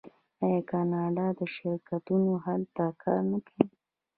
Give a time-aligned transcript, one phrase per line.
[0.43, 3.65] آیا کاناډایی شرکتونه هلته کار نه کوي؟